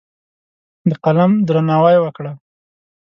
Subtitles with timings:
[0.89, 2.31] د قلم درناوی وکړه.